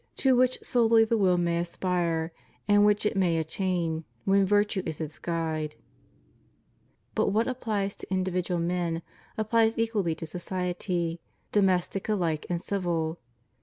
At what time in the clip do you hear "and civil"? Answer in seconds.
12.49-13.19